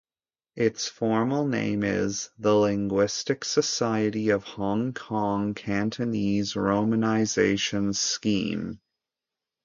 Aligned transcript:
Its 0.55 0.87
formal 0.87 1.47
name 1.47 1.83
is 1.83 2.31
The 2.39 2.55
Linguistic 2.55 3.45
Society 3.45 4.29
of 4.31 4.43
Hong 4.43 4.93
Kong 4.93 5.53
Cantonese 5.53 6.53
Romanisation 6.55 7.93
Scheme. 7.95 8.79